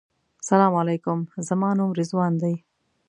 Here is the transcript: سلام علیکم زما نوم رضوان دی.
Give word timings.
سلام 0.49 0.73
علیکم 0.81 1.19
زما 1.47 1.69
نوم 1.77 1.89
رضوان 1.99 2.33
دی. 2.41 2.55